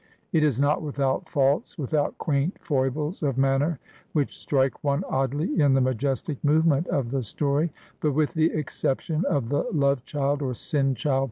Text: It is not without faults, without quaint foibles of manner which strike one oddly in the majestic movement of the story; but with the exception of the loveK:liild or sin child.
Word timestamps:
It 0.33 0.43
is 0.43 0.59
not 0.59 0.81
without 0.81 1.29
faults, 1.29 1.77
without 1.77 2.17
quaint 2.17 2.57
foibles 2.59 3.21
of 3.21 3.37
manner 3.37 3.79
which 4.13 4.35
strike 4.35 4.83
one 4.83 5.03
oddly 5.07 5.59
in 5.61 5.75
the 5.75 5.79
majestic 5.79 6.43
movement 6.43 6.87
of 6.87 7.11
the 7.11 7.21
story; 7.21 7.71
but 7.99 8.13
with 8.13 8.33
the 8.33 8.47
exception 8.51 9.23
of 9.25 9.49
the 9.49 9.63
loveK:liild 9.65 10.41
or 10.41 10.55
sin 10.55 10.95
child. 10.95 11.19